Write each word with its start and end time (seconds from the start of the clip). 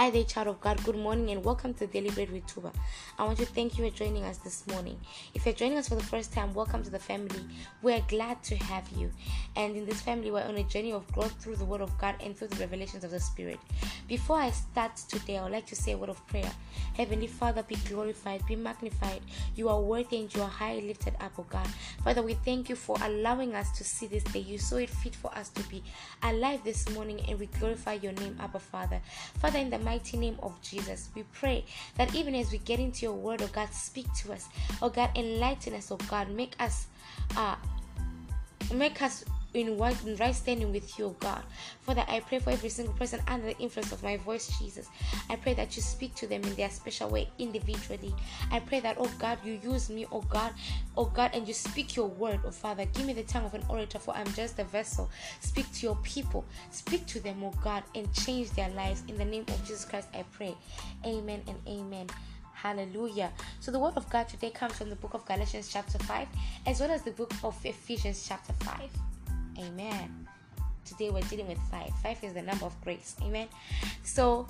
Hi 0.00 0.08
there, 0.08 0.24
child 0.24 0.48
of 0.48 0.62
God. 0.62 0.82
Good 0.82 0.96
morning 0.96 1.28
and 1.30 1.44
welcome 1.44 1.74
to 1.74 1.86
Daily 1.86 2.08
Bread 2.08 2.30
with 2.32 2.46
Tuba. 2.46 2.72
I 3.18 3.24
want 3.24 3.36
to 3.36 3.44
thank 3.44 3.76
you 3.76 3.84
for 3.84 3.94
joining 3.94 4.24
us 4.24 4.38
this 4.38 4.66
morning. 4.66 4.98
If 5.34 5.44
you're 5.44 5.54
joining 5.54 5.76
us 5.76 5.90
for 5.90 5.94
the 5.94 6.02
first 6.02 6.32
time, 6.32 6.54
welcome 6.54 6.82
to 6.82 6.88
the 6.88 6.98
family. 6.98 7.44
We're 7.82 8.00
glad 8.08 8.42
to 8.44 8.56
have 8.56 8.88
you. 8.96 9.10
And 9.56 9.76
in 9.76 9.84
this 9.84 10.00
family, 10.00 10.30
we're 10.30 10.40
on 10.40 10.56
a 10.56 10.62
journey 10.62 10.94
of 10.94 11.06
growth 11.12 11.34
through 11.38 11.56
the 11.56 11.66
Word 11.66 11.82
of 11.82 11.98
God 11.98 12.14
and 12.24 12.34
through 12.34 12.48
the 12.48 12.56
revelations 12.56 13.04
of 13.04 13.10
the 13.10 13.20
Spirit. 13.20 13.58
Before 14.08 14.38
I 14.38 14.52
start 14.52 14.96
today, 14.96 15.36
I 15.36 15.42
would 15.42 15.52
like 15.52 15.66
to 15.66 15.76
say 15.76 15.92
a 15.92 15.98
word 15.98 16.08
of 16.08 16.26
prayer. 16.28 16.50
Heavenly 16.94 17.26
Father, 17.26 17.62
be 17.62 17.76
glorified, 17.86 18.46
be 18.46 18.56
magnified. 18.56 19.20
You 19.54 19.68
are 19.68 19.80
worthy 19.80 20.20
and 20.20 20.34
you 20.34 20.40
are 20.40 20.48
highly 20.48 20.88
lifted 20.88 21.14
up, 21.20 21.32
O 21.38 21.42
God. 21.42 21.68
Father, 22.02 22.22
we 22.22 22.34
thank 22.34 22.70
you 22.70 22.74
for 22.74 22.96
allowing 23.02 23.54
us 23.54 23.70
to 23.76 23.84
see 23.84 24.06
this 24.06 24.24
day. 24.24 24.40
You 24.40 24.56
saw 24.56 24.76
it 24.76 24.88
fit 24.88 25.14
for 25.14 25.30
us 25.36 25.50
to 25.50 25.62
be 25.68 25.82
alive 26.22 26.64
this 26.64 26.88
morning 26.90 27.20
and 27.28 27.38
we 27.38 27.46
glorify 27.46 27.92
your 27.92 28.12
name, 28.12 28.38
Abba 28.40 28.58
Father. 28.58 29.00
Father, 29.38 29.58
in 29.58 29.68
the 29.68 29.89
mighty 29.90 30.16
name 30.16 30.38
of 30.40 30.54
Jesus, 30.62 31.08
we 31.16 31.24
pray 31.32 31.64
that 31.96 32.14
even 32.14 32.32
as 32.36 32.52
we 32.52 32.58
get 32.58 32.78
into 32.78 33.00
your 33.06 33.14
word, 33.14 33.42
oh 33.42 33.48
God, 33.48 33.68
speak 33.72 34.06
to 34.22 34.32
us. 34.32 34.48
Oh 34.80 34.88
God, 34.88 35.10
enlighten 35.16 35.74
us, 35.74 35.90
oh 35.90 35.98
God, 36.08 36.30
make 36.30 36.54
us 36.60 36.86
uh 37.36 37.56
make 38.72 39.02
us 39.02 39.24
in 39.54 39.76
right 39.78 40.34
standing 40.34 40.72
with 40.72 40.98
you, 40.98 41.14
God. 41.18 41.42
Father, 41.82 42.04
I 42.08 42.20
pray 42.20 42.38
for 42.38 42.50
every 42.50 42.68
single 42.68 42.94
person 42.94 43.20
under 43.26 43.46
the 43.46 43.58
influence 43.58 43.92
of 43.92 44.02
my 44.02 44.16
voice, 44.16 44.58
Jesus. 44.58 44.88
I 45.28 45.36
pray 45.36 45.54
that 45.54 45.76
you 45.76 45.82
speak 45.82 46.14
to 46.16 46.26
them 46.26 46.42
in 46.44 46.54
their 46.54 46.70
special 46.70 47.10
way 47.10 47.28
individually. 47.38 48.14
I 48.50 48.60
pray 48.60 48.80
that, 48.80 48.96
oh 48.98 49.10
God, 49.18 49.38
you 49.44 49.58
use 49.62 49.90
me, 49.90 50.06
oh 50.12 50.22
God, 50.22 50.52
oh 50.96 51.06
God, 51.06 51.30
and 51.34 51.46
you 51.48 51.54
speak 51.54 51.96
your 51.96 52.06
word, 52.06 52.40
oh 52.44 52.50
Father. 52.50 52.84
Give 52.94 53.06
me 53.06 53.12
the 53.12 53.24
tongue 53.24 53.44
of 53.44 53.54
an 53.54 53.64
orator, 53.68 53.98
for 53.98 54.14
I'm 54.14 54.32
just 54.34 54.58
a 54.58 54.64
vessel. 54.64 55.10
Speak 55.40 55.70
to 55.74 55.86
your 55.86 55.96
people, 56.02 56.44
speak 56.70 57.06
to 57.06 57.20
them, 57.20 57.42
oh 57.42 57.54
God, 57.62 57.82
and 57.94 58.12
change 58.14 58.50
their 58.52 58.70
lives. 58.70 59.02
In 59.08 59.16
the 59.16 59.24
name 59.24 59.44
of 59.48 59.60
Jesus 59.62 59.84
Christ, 59.84 60.08
I 60.14 60.24
pray. 60.32 60.54
Amen 61.04 61.42
and 61.48 61.56
amen. 61.66 62.06
Hallelujah. 62.54 63.32
So 63.60 63.72
the 63.72 63.78
word 63.78 63.94
of 63.96 64.08
God 64.10 64.28
today 64.28 64.50
comes 64.50 64.74
from 64.74 64.90
the 64.90 64.96
book 64.96 65.14
of 65.14 65.24
Galatians 65.24 65.70
chapter 65.72 65.98
5 65.98 66.28
as 66.66 66.78
well 66.78 66.90
as 66.90 67.02
the 67.02 67.12
book 67.12 67.32
of 67.42 67.56
Ephesians 67.64 68.26
chapter 68.28 68.52
5. 68.52 69.09
Amen. 69.60 70.28
Today 70.84 71.10
we're 71.10 71.20
dealing 71.22 71.48
with 71.48 71.58
five. 71.70 71.90
Five 72.02 72.22
is 72.24 72.32
the 72.32 72.42
number 72.42 72.64
of 72.64 72.80
grace. 72.82 73.14
Amen. 73.22 73.48
So, 74.02 74.46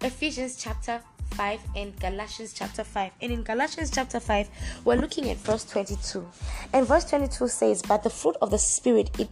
Ephesians 0.00 0.56
chapter 0.56 1.02
5 1.32 1.60
and 1.76 1.98
Galatians 2.00 2.52
chapter 2.54 2.84
5. 2.84 3.12
And 3.20 3.32
in 3.32 3.42
Galatians 3.42 3.90
chapter 3.90 4.20
5, 4.20 4.48
we're 4.84 4.96
looking 4.96 5.30
at 5.30 5.36
verse 5.38 5.64
22. 5.64 6.26
And 6.72 6.86
verse 6.86 7.04
22 7.04 7.48
says, 7.48 7.82
But 7.82 8.02
the 8.02 8.10
fruit 8.10 8.36
of 8.40 8.50
the 8.50 8.58
Spirit 8.58 9.10
it 9.18 9.28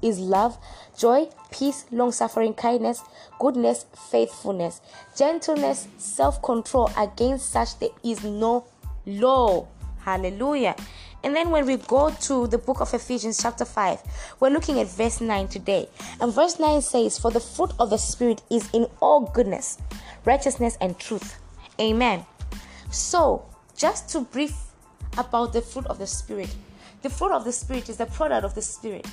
is 0.00 0.18
love, 0.18 0.56
joy, 0.96 1.28
peace, 1.50 1.84
long 1.90 2.12
suffering, 2.12 2.54
kindness, 2.54 3.02
goodness, 3.40 3.86
faithfulness, 4.10 4.80
gentleness, 5.16 5.88
self 5.98 6.40
control. 6.42 6.90
Against 6.96 7.50
such 7.50 7.78
there 7.78 7.90
is 8.04 8.22
no 8.22 8.66
law. 9.06 9.66
Hallelujah. 10.00 10.76
And 11.24 11.34
then 11.34 11.50
when 11.50 11.66
we 11.66 11.76
go 11.76 12.10
to 12.10 12.46
the 12.46 12.58
book 12.58 12.80
of 12.80 12.94
Ephesians, 12.94 13.42
chapter 13.42 13.64
5, 13.64 14.02
we're 14.40 14.50
looking 14.50 14.78
at 14.78 14.88
verse 14.88 15.20
9 15.20 15.48
today. 15.48 15.88
And 16.20 16.32
verse 16.32 16.58
9 16.60 16.80
says, 16.80 17.18
For 17.18 17.30
the 17.30 17.40
fruit 17.40 17.72
of 17.80 17.90
the 17.90 17.98
Spirit 17.98 18.42
is 18.50 18.68
in 18.72 18.86
all 19.00 19.20
goodness, 19.20 19.78
righteousness, 20.24 20.78
and 20.80 20.98
truth. 20.98 21.38
Amen. 21.80 22.24
So, 22.90 23.44
just 23.76 24.08
to 24.10 24.20
brief 24.20 24.54
about 25.16 25.52
the 25.52 25.60
fruit 25.60 25.86
of 25.86 25.98
the 25.98 26.06
Spirit, 26.06 26.54
the 27.02 27.10
fruit 27.10 27.32
of 27.32 27.44
the 27.44 27.52
Spirit 27.52 27.88
is 27.88 27.96
the 27.96 28.06
product 28.06 28.44
of 28.44 28.54
the 28.54 28.62
Spirit. 28.62 29.06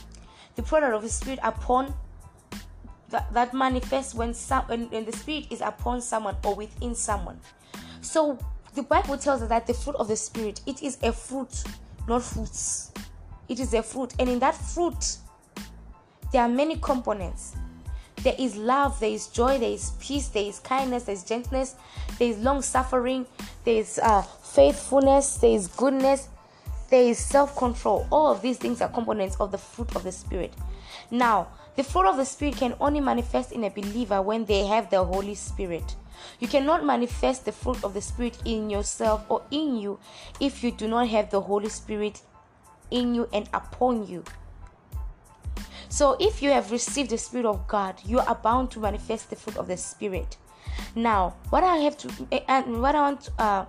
The 0.55 0.63
product 0.63 0.93
of 0.93 1.01
the 1.01 1.09
Spirit 1.09 1.39
upon 1.43 1.93
that, 3.09 3.31
that 3.33 3.53
manifests 3.53 4.13
when, 4.13 4.33
some, 4.33 4.63
when, 4.65 4.89
when 4.89 5.05
the 5.05 5.11
Spirit 5.11 5.47
is 5.49 5.61
upon 5.61 6.01
someone 6.01 6.35
or 6.43 6.55
within 6.55 6.95
someone. 6.95 7.39
So, 8.01 8.37
the 8.75 8.83
Bible 8.83 9.17
tells 9.17 9.41
us 9.41 9.49
that 9.49 9.67
the 9.67 9.73
fruit 9.73 9.95
of 9.95 10.07
the 10.07 10.15
Spirit, 10.15 10.61
it 10.65 10.83
is 10.83 10.97
a 11.01 11.11
fruit 11.11 11.63
not 12.07 12.23
fruits. 12.23 12.91
It 13.47 13.59
is 13.59 13.73
a 13.73 13.83
fruit, 13.83 14.13
and 14.19 14.29
in 14.29 14.39
that 14.39 14.55
fruit, 14.55 15.17
there 16.31 16.41
are 16.41 16.49
many 16.49 16.77
components. 16.77 17.55
There 18.17 18.35
is 18.39 18.55
love, 18.55 18.99
there 18.99 19.11
is 19.11 19.27
joy, 19.27 19.59
there 19.59 19.69
is 19.71 19.91
peace, 19.99 20.29
there 20.29 20.45
is 20.45 20.59
kindness, 20.59 21.03
there 21.03 21.13
is 21.13 21.23
gentleness, 21.23 21.75
there 22.17 22.29
is 22.29 22.39
long 22.39 22.61
suffering, 22.61 23.25
there 23.63 23.75
is 23.75 23.99
uh, 23.99 24.21
faithfulness, 24.21 25.37
there 25.37 25.51
is 25.51 25.67
goodness, 25.67 26.29
there 26.89 27.03
is 27.03 27.19
self 27.19 27.55
control. 27.55 28.07
All 28.11 28.31
of 28.31 28.41
these 28.41 28.57
things 28.57 28.81
are 28.81 28.89
components 28.89 29.35
of 29.39 29.51
the 29.51 29.57
fruit 29.57 29.95
of 29.95 30.03
the 30.03 30.11
Spirit. 30.11 30.53
Now, 31.11 31.47
the 31.75 31.83
fruit 31.83 32.07
of 32.07 32.17
the 32.17 32.25
Spirit 32.25 32.57
can 32.57 32.75
only 32.79 33.01
manifest 33.01 33.51
in 33.51 33.63
a 33.63 33.69
believer 33.69 34.21
when 34.21 34.45
they 34.45 34.65
have 34.65 34.89
the 34.89 35.03
Holy 35.03 35.35
Spirit. 35.35 35.95
You 36.39 36.47
cannot 36.47 36.85
manifest 36.85 37.45
the 37.45 37.51
fruit 37.51 37.83
of 37.83 37.93
the 37.93 38.01
Spirit 38.01 38.37
in 38.45 38.69
yourself 38.69 39.25
or 39.29 39.43
in 39.51 39.77
you 39.77 39.99
if 40.39 40.63
you 40.63 40.71
do 40.71 40.87
not 40.87 41.09
have 41.09 41.29
the 41.29 41.41
Holy 41.41 41.69
Spirit 41.69 42.21
in 42.91 43.13
you 43.13 43.27
and 43.33 43.49
upon 43.53 44.07
you. 44.07 44.23
So, 45.89 46.17
if 46.19 46.41
you 46.41 46.49
have 46.51 46.71
received 46.71 47.09
the 47.09 47.17
Spirit 47.17 47.45
of 47.45 47.67
God, 47.67 48.01
you 48.05 48.19
are 48.19 48.35
bound 48.35 48.71
to 48.71 48.79
manifest 48.79 49.29
the 49.29 49.35
fruit 49.35 49.57
of 49.57 49.67
the 49.67 49.77
Spirit. 49.77 50.37
Now, 50.95 51.35
what 51.49 51.63
I 51.63 51.77
have 51.77 51.97
to 51.99 52.09
eh, 52.31 52.41
and 52.47 52.81
what 52.81 52.95
I 52.95 53.01
want, 53.01 53.29
uh, 53.37 53.65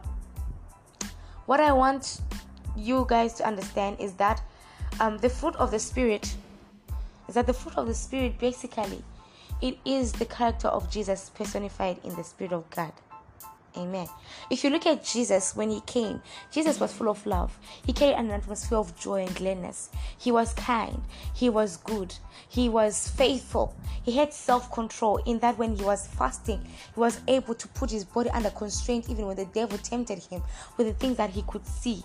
what 1.46 1.60
I 1.60 1.72
want 1.72 2.20
you 2.76 3.04
guys 3.08 3.34
to 3.34 3.46
understand 3.46 3.98
is 4.00 4.14
that 4.14 4.42
um, 5.00 5.18
the 5.18 5.28
fruit 5.28 5.54
of 5.56 5.70
the 5.70 5.78
Spirit 5.78 6.34
is 7.28 7.34
that 7.34 7.46
the 7.46 7.52
fruit 7.52 7.76
of 7.76 7.86
the 7.86 7.94
Spirit 7.94 8.38
basically 8.38 9.02
it 9.62 9.78
is 9.86 10.12
the 10.12 10.26
character 10.26 10.68
of 10.68 10.90
Jesus 10.90 11.30
personified 11.30 11.98
in 12.04 12.14
the 12.14 12.24
Spirit 12.24 12.52
of 12.52 12.68
God. 12.68 12.92
Amen. 13.76 14.08
If 14.50 14.64
you 14.64 14.70
look 14.70 14.86
at 14.86 15.04
Jesus 15.04 15.54
when 15.54 15.70
he 15.70 15.80
came, 15.82 16.22
Jesus 16.50 16.80
was 16.80 16.92
full 16.92 17.10
of 17.10 17.24
love. 17.26 17.58
He 17.84 17.92
carried 17.92 18.16
an 18.16 18.30
atmosphere 18.30 18.78
of 18.78 18.98
joy 18.98 19.24
and 19.26 19.34
gladness. 19.34 19.90
He 20.16 20.32
was 20.32 20.54
kind. 20.54 21.02
He 21.34 21.50
was 21.50 21.76
good. 21.78 22.14
He 22.48 22.70
was 22.70 23.08
faithful. 23.08 23.76
He 24.02 24.12
had 24.12 24.32
self 24.32 24.72
control 24.72 25.18
in 25.26 25.38
that 25.40 25.58
when 25.58 25.76
he 25.76 25.84
was 25.84 26.06
fasting, 26.06 26.64
he 26.94 27.00
was 27.00 27.20
able 27.28 27.54
to 27.54 27.68
put 27.68 27.90
his 27.90 28.04
body 28.04 28.30
under 28.30 28.50
constraint 28.50 29.10
even 29.10 29.26
when 29.26 29.36
the 29.36 29.46
devil 29.46 29.76
tempted 29.78 30.22
him 30.24 30.42
with 30.78 30.86
the 30.86 30.94
things 30.94 31.18
that 31.18 31.30
he 31.30 31.42
could 31.42 31.66
see. 31.66 32.02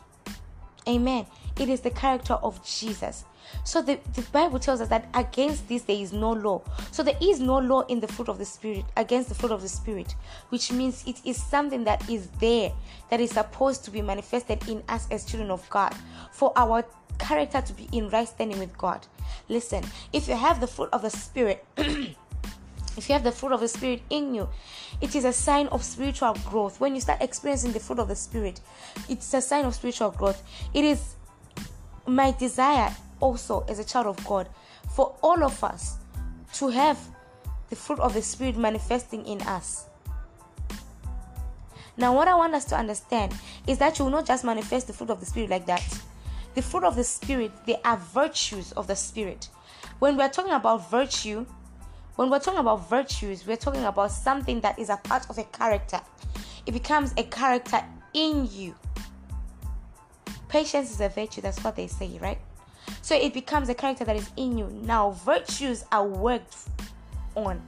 Amen. 0.87 1.25
It 1.59 1.69
is 1.69 1.81
the 1.81 1.91
character 1.91 2.33
of 2.33 2.63
Jesus. 2.65 3.25
So 3.63 3.81
the, 3.81 3.99
the 4.13 4.21
Bible 4.31 4.59
tells 4.59 4.81
us 4.81 4.87
that 4.89 5.09
against 5.13 5.67
this 5.67 5.83
there 5.83 5.95
is 5.95 6.13
no 6.13 6.31
law. 6.31 6.61
So 6.91 7.03
there 7.03 7.17
is 7.21 7.39
no 7.39 7.57
law 7.59 7.81
in 7.81 7.99
the 7.99 8.07
fruit 8.07 8.29
of 8.29 8.37
the 8.37 8.45
Spirit, 8.45 8.85
against 8.97 9.29
the 9.29 9.35
fruit 9.35 9.51
of 9.51 9.61
the 9.61 9.69
Spirit, 9.69 10.15
which 10.49 10.71
means 10.71 11.03
it 11.05 11.21
is 11.25 11.41
something 11.41 11.83
that 11.83 12.07
is 12.09 12.27
there, 12.39 12.71
that 13.09 13.19
is 13.19 13.31
supposed 13.31 13.83
to 13.85 13.91
be 13.91 14.01
manifested 14.01 14.67
in 14.67 14.83
us 14.89 15.07
as 15.11 15.25
children 15.25 15.51
of 15.51 15.67
God, 15.69 15.93
for 16.31 16.53
our 16.55 16.83
character 17.19 17.61
to 17.61 17.73
be 17.73 17.87
in 17.91 18.09
right 18.09 18.27
standing 18.27 18.59
with 18.59 18.75
God. 18.77 19.05
Listen, 19.49 19.83
if 20.13 20.27
you 20.27 20.35
have 20.35 20.59
the 20.59 20.67
fruit 20.67 20.89
of 20.93 21.01
the 21.01 21.09
Spirit, 21.09 21.65
if 22.97 23.07
you 23.07 23.13
have 23.13 23.23
the 23.23 23.31
fruit 23.31 23.51
of 23.51 23.59
the 23.59 23.67
Spirit 23.67 24.01
in 24.09 24.35
you, 24.35 24.49
it 24.99 25.15
is 25.15 25.25
a 25.25 25.33
sign 25.33 25.67
of 25.67 25.83
spiritual 25.83 26.35
growth. 26.49 26.79
When 26.79 26.95
you 26.95 27.01
start 27.01 27.21
experiencing 27.21 27.71
the 27.71 27.79
fruit 27.79 27.99
of 27.99 28.07
the 28.07 28.15
Spirit, 28.15 28.59
it's 29.07 29.33
a 29.33 29.41
sign 29.41 29.65
of 29.65 29.75
spiritual 29.75 30.11
growth. 30.11 30.41
It 30.73 30.83
is 30.83 31.15
my 32.05 32.31
desire 32.31 32.93
also 33.19 33.65
as 33.69 33.79
a 33.79 33.83
child 33.83 34.07
of 34.07 34.25
God 34.25 34.49
for 34.95 35.15
all 35.21 35.43
of 35.43 35.63
us 35.63 35.97
to 36.53 36.67
have 36.69 36.99
the 37.69 37.75
fruit 37.75 37.99
of 37.99 38.13
the 38.13 38.21
Spirit 38.21 38.57
manifesting 38.57 39.25
in 39.25 39.41
us. 39.43 39.85
Now, 41.97 42.15
what 42.15 42.27
I 42.27 42.35
want 42.35 42.53
us 42.53 42.65
to 42.65 42.75
understand 42.75 43.33
is 43.67 43.77
that 43.77 43.99
you 43.99 44.05
will 44.05 44.11
not 44.11 44.25
just 44.25 44.43
manifest 44.43 44.87
the 44.87 44.93
fruit 44.93 45.09
of 45.09 45.19
the 45.19 45.25
Spirit 45.25 45.49
like 45.49 45.65
that. 45.67 45.83
The 46.55 46.61
fruit 46.61 46.83
of 46.83 46.95
the 46.95 47.03
Spirit, 47.03 47.51
they 47.65 47.77
are 47.85 47.97
virtues 47.97 48.71
of 48.73 48.87
the 48.87 48.95
Spirit. 48.95 49.49
When 49.99 50.17
we 50.17 50.23
are 50.23 50.29
talking 50.29 50.51
about 50.53 50.89
virtue, 50.89 51.45
when 52.15 52.29
we're 52.29 52.39
talking 52.39 52.59
about 52.59 52.89
virtues, 52.89 53.47
we're 53.47 53.57
talking 53.57 53.85
about 53.85 54.11
something 54.11 54.61
that 54.61 54.77
is 54.77 54.89
a 54.89 54.97
part 54.97 55.29
of 55.29 55.37
a 55.37 55.43
character. 55.45 55.99
It 56.65 56.73
becomes 56.73 57.13
a 57.17 57.23
character 57.23 57.83
in 58.13 58.47
you. 58.51 58.75
Patience 60.49 60.91
is 60.91 60.99
a 60.99 61.09
virtue, 61.09 61.41
that's 61.41 61.63
what 61.63 61.75
they 61.75 61.87
say, 61.87 62.19
right? 62.21 62.37
So 63.01 63.15
it 63.15 63.33
becomes 63.33 63.69
a 63.69 63.73
character 63.73 64.03
that 64.03 64.15
is 64.15 64.29
in 64.35 64.57
you. 64.57 64.67
Now, 64.83 65.11
virtues 65.11 65.85
are 65.91 66.05
worked 66.05 66.57
on, 67.35 67.61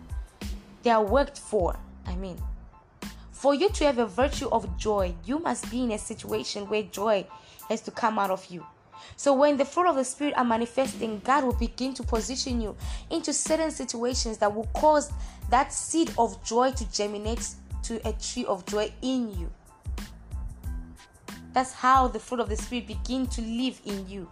they 0.84 0.90
are 0.90 1.04
worked 1.04 1.40
for. 1.40 1.78
I 2.06 2.16
mean, 2.16 2.38
for 3.32 3.56
you 3.56 3.70
to 3.70 3.86
have 3.86 4.00
a 4.00 4.06
virtue 4.06 4.50
of 4.50 4.78
joy, 4.78 5.16
you 5.26 5.40
must 5.40 5.72
be 5.72 5.84
in 5.84 5.92
a 5.92 5.98
situation 5.98 6.68
where 6.68 6.84
joy 6.84 7.26
has 7.70 7.82
to 7.82 7.92
come 7.92 8.20
out 8.20 8.32
of 8.32 8.46
you. 8.48 8.66
So 9.16 9.34
when 9.34 9.58
the 9.58 9.66
fruit 9.66 9.88
of 9.88 9.96
the 9.96 10.04
spirit 10.04 10.34
are 10.38 10.44
manifesting, 10.44 11.22
God 11.24 11.44
will 11.44 11.54
begin 11.54 11.94
to 11.96 12.04
position 12.04 12.62
you 12.62 12.76
into 13.10 13.34
certain 13.34 13.72
situations 13.72 14.38
that 14.40 14.54
will 14.54 14.68
cause 14.74 15.12
that 15.50 15.74
seed 15.74 16.12
of 16.18 16.44
joy 16.44 16.72
to 16.72 16.92
germinate 16.92 17.48
to 17.84 18.08
a 18.08 18.14
tree 18.14 18.46
of 18.46 18.66
joy 18.66 18.92
in 19.02 19.38
you. 19.38 19.50
That's 21.54 21.74
how 21.74 22.08
the 22.08 22.20
fruit 22.20 22.40
of 22.40 22.50
the 22.50 22.56
spirit 22.56 22.88
begin 22.88 23.28
to 23.28 23.42
live 23.42 23.80
in 23.86 24.08
you. 24.10 24.30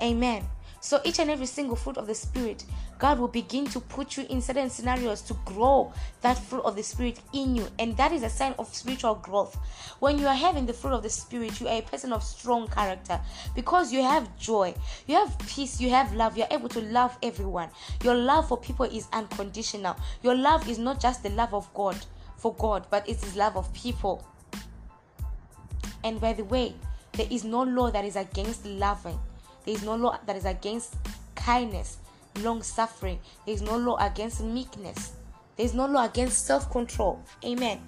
Amen. 0.00 0.44
So 0.80 1.00
each 1.04 1.18
and 1.18 1.30
every 1.30 1.46
single 1.46 1.76
fruit 1.76 1.96
of 1.96 2.06
the 2.06 2.14
Spirit, 2.14 2.64
God 2.98 3.18
will 3.18 3.28
begin 3.28 3.66
to 3.66 3.80
put 3.80 4.16
you 4.16 4.26
in 4.30 4.40
certain 4.40 4.70
scenarios 4.70 5.22
to 5.22 5.34
grow 5.44 5.92
that 6.20 6.38
fruit 6.38 6.62
of 6.62 6.76
the 6.76 6.82
Spirit 6.82 7.20
in 7.32 7.56
you. 7.56 7.66
And 7.78 7.96
that 7.96 8.12
is 8.12 8.22
a 8.22 8.28
sign 8.28 8.54
of 8.58 8.72
spiritual 8.72 9.16
growth. 9.16 9.56
When 9.98 10.18
you 10.18 10.26
are 10.26 10.34
having 10.34 10.66
the 10.66 10.72
fruit 10.72 10.92
of 10.92 11.02
the 11.02 11.10
Spirit, 11.10 11.60
you 11.60 11.68
are 11.68 11.78
a 11.78 11.82
person 11.82 12.12
of 12.12 12.22
strong 12.22 12.68
character 12.68 13.20
because 13.54 13.92
you 13.92 14.02
have 14.02 14.36
joy, 14.38 14.74
you 15.06 15.16
have 15.16 15.36
peace, 15.40 15.80
you 15.80 15.90
have 15.90 16.14
love, 16.14 16.36
you're 16.36 16.46
able 16.50 16.68
to 16.70 16.80
love 16.80 17.16
everyone. 17.22 17.70
Your 18.04 18.14
love 18.14 18.48
for 18.48 18.56
people 18.56 18.86
is 18.86 19.08
unconditional. 19.12 19.96
Your 20.22 20.36
love 20.36 20.68
is 20.68 20.78
not 20.78 21.00
just 21.00 21.22
the 21.22 21.30
love 21.30 21.54
of 21.54 21.72
God 21.74 21.96
for 22.36 22.54
God, 22.54 22.86
but 22.88 23.08
it 23.08 23.22
is 23.22 23.36
love 23.36 23.56
of 23.56 23.72
people. 23.74 24.24
And 26.04 26.20
by 26.20 26.32
the 26.32 26.44
way, 26.44 26.74
there 27.12 27.26
is 27.30 27.42
no 27.42 27.62
law 27.62 27.90
that 27.90 28.04
is 28.04 28.14
against 28.14 28.64
loving. 28.64 29.18
There 29.68 29.76
is 29.76 29.82
no 29.82 29.96
law 29.96 30.18
that 30.24 30.34
is 30.34 30.46
against 30.46 30.96
kindness, 31.34 31.98
long 32.40 32.62
suffering. 32.62 33.18
There 33.44 33.54
is 33.54 33.60
no 33.60 33.76
law 33.76 33.98
against 33.98 34.42
meekness. 34.42 35.12
There 35.58 35.66
is 35.66 35.74
no 35.74 35.84
law 35.84 36.06
against 36.06 36.46
self 36.46 36.70
control. 36.70 37.22
Amen. 37.44 37.78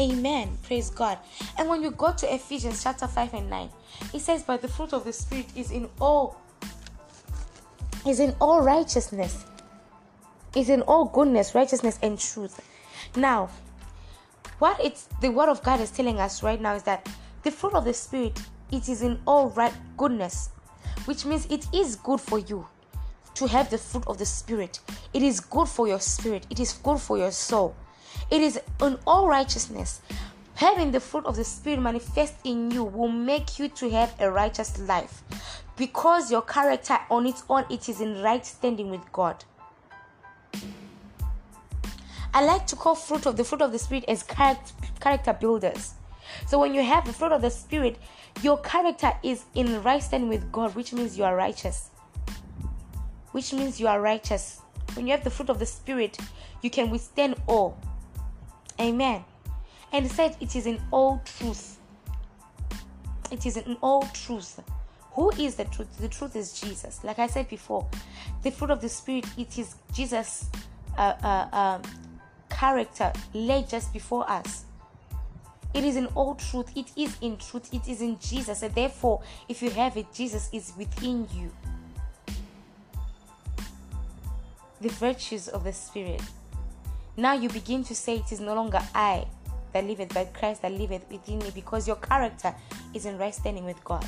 Amen. 0.00 0.58
Praise 0.64 0.90
God. 0.90 1.18
And 1.56 1.68
when 1.68 1.80
you 1.84 1.92
go 1.92 2.12
to 2.12 2.34
Ephesians 2.34 2.82
chapter 2.82 3.06
5 3.06 3.34
and 3.34 3.48
9, 3.48 3.70
it 4.14 4.18
says, 4.18 4.42
But 4.42 4.62
the 4.62 4.66
fruit 4.66 4.92
of 4.92 5.04
the 5.04 5.12
Spirit 5.12 5.46
is 5.54 5.70
in 5.70 5.88
all 6.00 6.40
is 8.04 8.18
in 8.18 8.34
all 8.40 8.60
righteousness, 8.60 9.44
is 10.56 10.68
in 10.68 10.82
all 10.82 11.04
goodness, 11.04 11.54
righteousness, 11.54 12.00
and 12.02 12.18
truth. 12.18 12.60
Now, 13.14 13.48
what 14.58 14.84
it's 14.84 15.08
the 15.20 15.28
word 15.28 15.50
of 15.50 15.62
God 15.62 15.78
is 15.78 15.92
telling 15.92 16.18
us 16.18 16.42
right 16.42 16.60
now 16.60 16.74
is 16.74 16.82
that 16.82 17.08
the 17.44 17.52
fruit 17.52 17.74
of 17.74 17.84
the 17.84 17.94
Spirit, 17.94 18.40
it 18.72 18.88
is 18.88 19.02
in 19.02 19.20
all 19.24 19.50
right 19.50 19.74
goodness, 19.96 20.48
which 21.04 21.24
means 21.24 21.46
it 21.46 21.66
is 21.74 21.96
good 21.96 22.20
for 22.20 22.38
you 22.38 22.66
to 23.34 23.46
have 23.46 23.70
the 23.70 23.78
fruit 23.78 24.04
of 24.06 24.18
the 24.18 24.26
Spirit. 24.26 24.80
It 25.12 25.22
is 25.22 25.40
good 25.40 25.68
for 25.68 25.88
your 25.88 26.00
spirit, 26.00 26.46
it 26.50 26.60
is 26.60 26.72
good 26.72 26.98
for 26.98 27.16
your 27.16 27.30
soul. 27.30 27.74
It 28.30 28.40
is 28.40 28.60
in 28.82 28.98
all 29.06 29.28
righteousness. 29.28 30.00
Having 30.54 30.90
the 30.90 31.00
fruit 31.00 31.24
of 31.24 31.36
the 31.36 31.44
Spirit 31.44 31.80
manifest 31.80 32.34
in 32.44 32.70
you 32.70 32.84
will 32.84 33.08
make 33.08 33.58
you 33.58 33.68
to 33.68 33.90
have 33.90 34.14
a 34.20 34.30
righteous 34.30 34.78
life 34.80 35.22
because 35.76 36.30
your 36.30 36.42
character 36.42 36.98
on 37.10 37.26
its 37.26 37.42
own 37.48 37.64
it 37.70 37.88
is 37.88 38.02
in 38.02 38.20
right 38.22 38.44
standing 38.44 38.90
with 38.90 39.00
God. 39.12 39.44
I 42.34 42.44
like 42.44 42.66
to 42.68 42.76
call 42.76 42.94
fruit 42.94 43.26
of 43.26 43.36
the 43.36 43.44
fruit 43.44 43.62
of 43.62 43.72
the 43.72 43.78
spirit 43.78 44.04
as 44.06 44.22
character 44.22 45.32
builders. 45.32 45.94
So 46.46 46.58
when 46.58 46.74
you 46.74 46.82
have 46.82 47.04
the 47.04 47.12
fruit 47.12 47.32
of 47.32 47.42
the 47.42 47.50
Spirit, 47.50 47.98
your 48.42 48.58
character 48.58 49.12
is 49.22 49.44
in 49.54 49.82
right 49.82 50.02
standing 50.02 50.28
with 50.28 50.50
God, 50.52 50.74
which 50.74 50.92
means 50.92 51.18
you 51.18 51.24
are 51.24 51.36
righteous. 51.36 51.90
Which 53.32 53.52
means 53.52 53.80
you 53.80 53.86
are 53.86 54.00
righteous. 54.00 54.60
When 54.94 55.06
you 55.06 55.12
have 55.12 55.24
the 55.24 55.30
fruit 55.30 55.50
of 55.50 55.58
the 55.58 55.66
Spirit, 55.66 56.18
you 56.62 56.70
can 56.70 56.90
withstand 56.90 57.36
all. 57.46 57.78
Amen. 58.80 59.24
And 59.92 60.10
said 60.10 60.36
it 60.40 60.56
is 60.56 60.66
in 60.66 60.80
all 60.90 61.22
truth. 61.38 61.78
It 63.30 63.46
is 63.46 63.56
in 63.56 63.76
all 63.80 64.02
truth. 64.14 64.60
Who 65.12 65.30
is 65.32 65.56
the 65.56 65.64
truth? 65.66 65.98
The 65.98 66.08
truth 66.08 66.36
is 66.36 66.60
Jesus. 66.60 67.04
Like 67.04 67.18
I 67.18 67.26
said 67.26 67.48
before, 67.48 67.86
the 68.42 68.50
fruit 68.50 68.70
of 68.70 68.80
the 68.80 68.88
Spirit, 68.88 69.26
it 69.36 69.58
is 69.58 69.74
Jesus' 69.92 70.48
uh, 70.96 71.14
uh, 71.22 71.48
uh, 71.52 71.78
character 72.48 73.12
laid 73.34 73.68
just 73.68 73.92
before 73.92 74.28
us. 74.30 74.64
It 75.72 75.84
is 75.84 75.96
in 75.96 76.06
all 76.08 76.34
truth. 76.34 76.70
It 76.76 76.90
is 76.96 77.16
in 77.20 77.36
truth. 77.36 77.72
It 77.72 77.86
is 77.88 78.00
in 78.00 78.18
Jesus. 78.18 78.62
And 78.62 78.74
therefore, 78.74 79.22
if 79.48 79.62
you 79.62 79.70
have 79.70 79.96
it, 79.96 80.12
Jesus 80.12 80.48
is 80.52 80.72
within 80.76 81.28
you. 81.34 81.50
The 84.80 84.88
virtues 84.88 85.48
of 85.48 85.64
the 85.64 85.72
Spirit. 85.72 86.22
Now 87.16 87.34
you 87.34 87.48
begin 87.48 87.84
to 87.84 87.94
say, 87.94 88.16
It 88.16 88.32
is 88.32 88.40
no 88.40 88.54
longer 88.54 88.80
I 88.94 89.26
that 89.72 89.84
liveth, 89.84 90.12
but 90.12 90.32
Christ 90.34 90.62
that 90.62 90.72
liveth 90.72 91.08
within 91.10 91.38
me, 91.38 91.50
because 91.54 91.86
your 91.86 91.96
character 91.96 92.54
is 92.94 93.06
in 93.06 93.18
right 93.18 93.34
standing 93.34 93.64
with 93.64 93.82
God. 93.84 94.04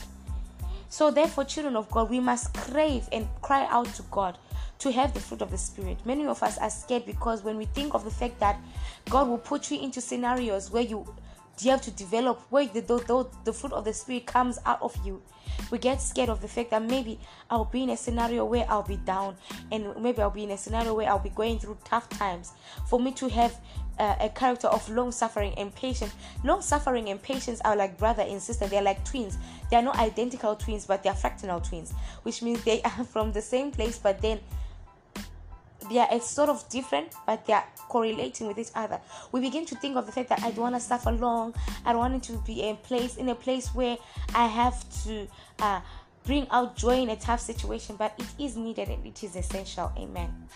So, 0.88 1.10
therefore, 1.10 1.44
children 1.44 1.76
of 1.76 1.90
God, 1.90 2.10
we 2.10 2.20
must 2.20 2.52
crave 2.54 3.08
and 3.12 3.28
cry 3.40 3.66
out 3.70 3.86
to 3.94 4.02
God 4.10 4.36
to 4.80 4.90
have 4.92 5.14
the 5.14 5.20
fruit 5.20 5.42
of 5.42 5.50
the 5.50 5.58
Spirit. 5.58 5.98
Many 6.04 6.26
of 6.26 6.42
us 6.42 6.58
are 6.58 6.68
scared 6.68 7.06
because 7.06 7.42
when 7.42 7.56
we 7.56 7.66
think 7.66 7.94
of 7.94 8.04
the 8.04 8.10
fact 8.10 8.40
that 8.40 8.60
God 9.08 9.28
will 9.28 9.38
put 9.38 9.70
you 9.70 9.80
into 9.80 10.00
scenarios 10.00 10.70
where 10.70 10.82
you 10.82 11.06
you 11.60 11.70
have 11.70 11.82
to 11.82 11.90
develop 11.92 12.40
where 12.50 12.66
the, 12.66 12.80
the, 12.80 13.28
the 13.44 13.52
fruit 13.52 13.72
of 13.72 13.84
the 13.84 13.92
spirit 13.92 14.26
comes 14.26 14.58
out 14.64 14.80
of 14.82 14.96
you. 15.04 15.22
We 15.70 15.78
get 15.78 16.00
scared 16.00 16.28
of 16.28 16.40
the 16.40 16.48
fact 16.48 16.70
that 16.70 16.82
maybe 16.82 17.18
i'll 17.50 17.66
be 17.66 17.82
in 17.82 17.90
a 17.90 17.96
scenario 17.96 18.44
where 18.44 18.64
i'll 18.68 18.82
be 18.82 18.96
down 18.96 19.36
and 19.70 19.94
maybe 20.00 20.22
i'll 20.22 20.30
be 20.30 20.44
in 20.44 20.50
a 20.50 20.56
scenario 20.56 20.94
where 20.94 21.08
i'll 21.08 21.18
be 21.18 21.28
going 21.30 21.58
through 21.58 21.76
tough 21.84 22.08
times. 22.08 22.52
For 22.88 22.98
me 22.98 23.12
to 23.12 23.28
have 23.28 23.60
uh, 23.98 24.16
a 24.20 24.28
character 24.30 24.68
of 24.68 24.88
long 24.88 25.12
suffering 25.12 25.52
and 25.58 25.74
patience 25.74 26.14
long 26.42 26.62
suffering 26.62 27.10
and 27.10 27.22
patience 27.22 27.60
are 27.64 27.76
like 27.76 27.98
brother 27.98 28.22
and 28.22 28.40
sister. 28.40 28.66
They're 28.66 28.82
like 28.82 29.04
twins. 29.04 29.36
They 29.70 29.76
are 29.76 29.82
not 29.82 29.98
identical 29.98 30.56
twins 30.56 30.86
but 30.86 31.02
they're 31.02 31.14
fractional 31.14 31.60
twins 31.60 31.92
which 32.22 32.42
means 32.42 32.64
they 32.64 32.82
are 32.84 33.04
from 33.04 33.32
the 33.32 33.42
same 33.42 33.70
place 33.70 33.98
but 33.98 34.20
then 34.22 34.40
they 35.92 35.98
are 35.98 36.20
sort 36.20 36.48
of 36.48 36.68
different, 36.68 37.12
but 37.26 37.44
they 37.46 37.52
are 37.52 37.64
correlating 37.88 38.46
with 38.46 38.58
each 38.58 38.70
other. 38.74 39.00
We 39.30 39.40
begin 39.40 39.66
to 39.66 39.74
think 39.76 39.96
of 39.96 40.06
the 40.06 40.12
fact 40.12 40.30
that 40.30 40.42
I 40.42 40.50
don't 40.50 40.62
want 40.62 40.74
to 40.74 40.80
suffer 40.80 41.12
long. 41.12 41.54
I 41.84 41.92
don't 41.92 42.00
want 42.00 42.24
to 42.24 42.32
be 42.46 42.62
in 42.62 42.76
place 42.76 43.16
in 43.16 43.28
a 43.28 43.34
place 43.34 43.68
where 43.74 43.96
I 44.34 44.46
have 44.46 44.84
to 45.04 45.28
uh, 45.60 45.80
bring 46.24 46.46
out 46.50 46.76
joy 46.76 47.02
in 47.02 47.10
a 47.10 47.16
tough 47.16 47.40
situation. 47.40 47.96
But 47.96 48.14
it 48.18 48.44
is 48.44 48.56
needed 48.56 48.88
and 48.88 49.06
it 49.06 49.22
is 49.22 49.36
essential. 49.36 49.92
Amen. 49.98 50.48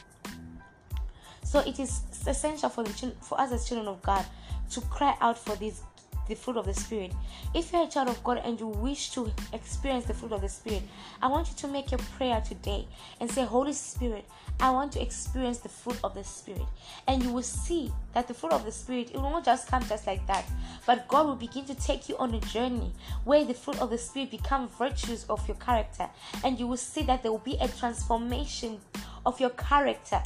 So 1.44 1.60
it 1.60 1.78
is 1.78 2.00
essential 2.26 2.68
for 2.68 2.82
the 2.82 3.12
for 3.20 3.40
us 3.40 3.52
as 3.52 3.68
children 3.68 3.88
of 3.88 4.02
God 4.02 4.24
to 4.70 4.80
cry 4.82 5.16
out 5.20 5.38
for 5.38 5.54
these 5.56 5.82
the 6.28 6.34
fruit 6.34 6.56
of 6.56 6.67
the 6.67 6.75
Spirit. 6.75 7.12
If 7.55 7.73
you're 7.73 7.84
a 7.84 7.88
child 7.88 8.08
of 8.08 8.23
God 8.25 8.40
and 8.44 8.58
you 8.58 8.67
wish 8.67 9.11
to 9.11 9.31
experience 9.52 10.06
the 10.06 10.14
fruit 10.14 10.32
of 10.32 10.40
the 10.40 10.49
Spirit, 10.49 10.82
I 11.23 11.28
want 11.28 11.49
you 11.49 11.55
to 11.56 11.69
make 11.69 11.93
a 11.93 11.99
prayer 11.99 12.40
today 12.40 12.87
and 13.20 13.31
say, 13.31 13.44
Holy 13.44 13.73
Spirit, 13.73 14.25
I 14.61 14.70
want 14.70 14.93
to 14.93 15.02
experience 15.02 15.58
the 15.58 15.69
fruit 15.69 15.99
of 16.02 16.14
the 16.14 16.25
Spirit. 16.25 16.67
And 17.06 17.23
you 17.23 17.32
will 17.32 17.43
see 17.43 17.93
that 18.14 18.28
the 18.28 18.34
fruit 18.34 18.52
of 18.52 18.64
the 18.64 18.73
Spirit, 18.73 19.11
it 19.12 19.17
will 19.17 19.31
not 19.31 19.44
just 19.44 19.69
come 19.69 19.84
just 19.84 20.06
like 20.06 20.26
that, 20.26 20.44
but 20.87 21.08
God 21.08 21.26
will 21.26 21.37
begin 21.37 21.64
to 21.67 21.75
take 21.75 22.08
you 22.08 22.17
on 22.19 22.34
a 22.34 22.40
journey 22.40 22.93
where 23.25 23.44
the 23.44 23.55
fruit 23.55 23.81
of 23.81 23.90
the 23.90 23.99
Spirit 23.99 24.31
become 24.31 24.69
virtues 24.69 25.25
of 25.28 25.46
your 25.46 25.56
character. 25.58 26.08
And 26.44 26.58
you 26.58 26.67
will 26.67 26.76
see 26.76 27.02
that 27.02 27.23
there 27.23 27.32
will 27.32 27.38
be 27.38 27.56
a 27.61 27.68
transformation 27.68 28.80
of 29.25 29.40
your 29.40 29.50
character 29.50 30.23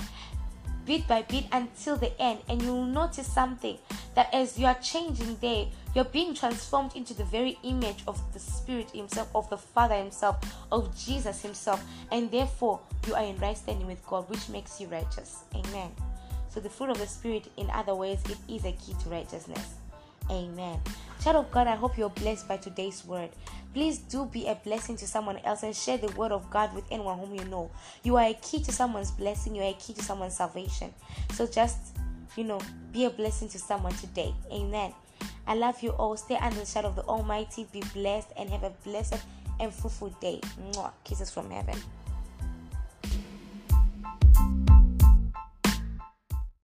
bit 0.90 1.06
by 1.06 1.22
bit 1.22 1.44
until 1.52 1.96
the 1.96 2.20
end 2.20 2.40
and 2.48 2.60
you 2.62 2.72
will 2.72 2.84
notice 2.84 3.26
something 3.26 3.78
that 4.20 4.34
as 4.34 4.58
you 4.58 4.66
are 4.66 4.76
changing 4.82 5.34
there 5.40 5.64
you're 5.94 6.04
being 6.04 6.34
transformed 6.34 6.94
into 6.94 7.14
the 7.14 7.24
very 7.24 7.58
image 7.62 8.02
of 8.06 8.20
the 8.34 8.38
spirit 8.38 8.90
himself 8.90 9.30
of 9.34 9.48
the 9.48 9.56
father 9.56 9.94
himself 9.94 10.36
of 10.70 10.94
jesus 10.94 11.40
himself. 11.40 11.82
And 12.12 12.30
therefore 12.30 12.80
you 13.06 13.14
are 13.14 13.24
in 13.24 13.38
right 13.38 13.56
standing 13.56 13.86
with 13.86 14.06
god 14.06 14.28
which 14.28 14.50
makes 14.50 14.78
you 14.78 14.88
righteous. 14.88 15.44
Amen. 15.54 15.90
So 16.50 16.60
the 16.60 16.68
fruit 16.68 16.90
of 16.90 16.98
the 16.98 17.06
spirit 17.06 17.50
in 17.56 17.70
other 17.70 17.94
ways 17.94 18.20
it 18.28 18.36
is 18.46 18.66
a 18.66 18.72
key 18.72 18.94
to 19.02 19.08
righteousness. 19.08 19.76
Amen. 20.30 20.78
Child 21.24 21.36
of 21.36 21.50
god 21.50 21.66
i 21.66 21.74
hope 21.74 21.96
you're 21.96 22.10
blessed 22.10 22.46
by 22.46 22.58
today's 22.58 23.02
word. 23.06 23.30
Please 23.72 24.00
do 24.00 24.26
be 24.26 24.48
a 24.48 24.54
blessing 24.54 24.98
to 24.98 25.06
someone 25.06 25.38
else 25.38 25.62
and 25.62 25.74
share 25.74 25.96
the 25.96 26.08
word 26.08 26.32
of 26.32 26.50
God 26.50 26.74
with 26.74 26.84
anyone 26.90 27.20
whom 27.20 27.34
you 27.34 27.44
know. 27.44 27.70
You 28.02 28.16
are 28.16 28.26
a 28.26 28.34
key 28.34 28.60
to 28.64 28.72
someone's 28.72 29.12
blessing, 29.12 29.54
you 29.54 29.62
are 29.62 29.70
a 29.70 29.74
key 29.74 29.94
to 29.94 30.02
someone's 30.02 30.36
salvation. 30.36 30.92
So 31.34 31.46
just, 31.46 31.96
you 32.36 32.44
know, 32.44 32.60
be 32.92 33.04
a 33.04 33.10
blessing 33.10 33.48
to 33.50 33.58
someone 33.58 33.92
today. 33.94 34.34
Amen. 34.52 34.92
I 35.46 35.54
love 35.54 35.82
you 35.82 35.90
all. 35.90 36.16
Stay 36.16 36.36
under 36.36 36.60
the 36.60 36.66
shadow 36.66 36.88
of 36.88 36.96
the 36.96 37.02
Almighty. 37.02 37.66
Be 37.72 37.82
blessed 37.92 38.28
and 38.36 38.48
have 38.50 38.62
a 38.62 38.70
blessed 38.84 39.20
and 39.58 39.72
fruitful 39.72 40.10
day. 40.20 40.40
Mwah. 40.72 40.92
Kisses 41.04 41.30
from 41.30 41.50
heaven. 41.50 41.76